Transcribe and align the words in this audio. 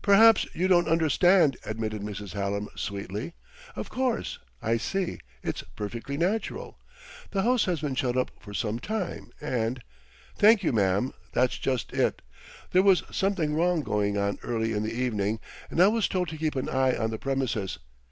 "Perhaps 0.00 0.46
you 0.54 0.66
don't 0.66 0.88
understand," 0.88 1.58
admitted 1.66 2.00
Mrs. 2.00 2.32
Hallam 2.32 2.70
sweetly. 2.74 3.34
"Of 3.76 3.90
course 3.90 4.38
I 4.62 4.78
see 4.78 5.20
it's 5.42 5.62
perfectly 5.76 6.16
natural. 6.16 6.78
The 7.32 7.42
house 7.42 7.66
has 7.66 7.82
been 7.82 7.94
shut 7.94 8.16
up 8.16 8.30
for 8.40 8.54
some 8.54 8.78
time 8.78 9.30
and" 9.42 9.82
"Thank 10.38 10.62
you, 10.62 10.72
ma'am; 10.72 11.12
that's 11.34 11.58
just 11.58 11.92
it. 11.92 12.22
There 12.70 12.80
was 12.82 13.02
something 13.10 13.54
wrong 13.54 13.82
going 13.82 14.16
on 14.16 14.38
early 14.42 14.72
in 14.72 14.84
the 14.84 14.94
evening, 14.94 15.38
and 15.68 15.82
I 15.82 15.88
was 15.88 16.08
told 16.08 16.28
to 16.28 16.38
keep 16.38 16.56
an 16.56 16.70
eye 16.70 16.96
on 16.96 17.10
the 17.10 17.18
premises. 17.18 17.78